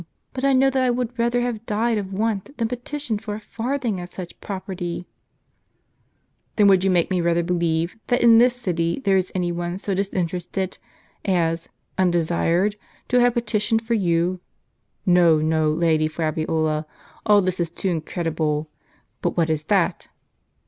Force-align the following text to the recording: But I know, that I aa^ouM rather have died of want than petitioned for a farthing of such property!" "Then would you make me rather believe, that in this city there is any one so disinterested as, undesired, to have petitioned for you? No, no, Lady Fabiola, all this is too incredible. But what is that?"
But 0.33 0.43
I 0.43 0.53
know, 0.53 0.71
that 0.71 0.83
I 0.83 0.89
aa^ouM 0.89 1.11
rather 1.19 1.41
have 1.41 1.63
died 1.67 1.99
of 1.99 2.11
want 2.11 2.57
than 2.57 2.67
petitioned 2.67 3.21
for 3.21 3.35
a 3.35 3.39
farthing 3.39 3.99
of 3.99 4.11
such 4.11 4.41
property!" 4.41 5.05
"Then 6.55 6.65
would 6.65 6.83
you 6.83 6.89
make 6.89 7.11
me 7.11 7.21
rather 7.21 7.43
believe, 7.43 7.95
that 8.07 8.23
in 8.23 8.39
this 8.39 8.55
city 8.55 8.99
there 9.05 9.15
is 9.15 9.31
any 9.35 9.51
one 9.51 9.77
so 9.77 9.93
disinterested 9.93 10.79
as, 11.23 11.69
undesired, 11.99 12.77
to 13.09 13.19
have 13.19 13.35
petitioned 13.35 13.83
for 13.83 13.93
you? 13.93 14.39
No, 15.05 15.37
no, 15.37 15.69
Lady 15.69 16.07
Fabiola, 16.07 16.87
all 17.27 17.43
this 17.43 17.59
is 17.59 17.69
too 17.69 17.89
incredible. 17.91 18.71
But 19.21 19.37
what 19.37 19.51
is 19.51 19.65
that?" 19.65 20.07